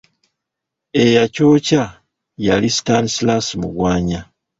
[1.03, 1.83] Eyakyokya
[2.45, 4.21] yali Stanslas Mugwanya.